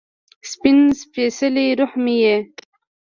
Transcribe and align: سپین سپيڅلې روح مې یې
سپین 0.51 0.79
سپيڅلې 1.01 1.65
روح 1.79 1.93
مې 2.03 2.15
یې 2.23 2.35